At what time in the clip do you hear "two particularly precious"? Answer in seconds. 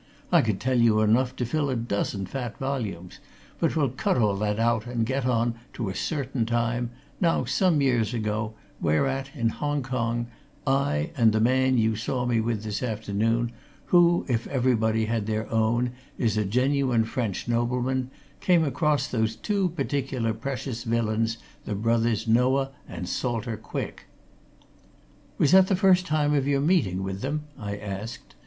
19.35-20.83